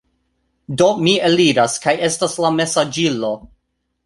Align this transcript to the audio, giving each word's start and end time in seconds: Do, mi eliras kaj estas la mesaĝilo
Do, 0.81 0.87
mi 1.07 1.13
eliras 1.29 1.75
kaj 1.83 1.95
estas 2.09 2.35
la 2.47 2.53
mesaĝilo 2.57 3.31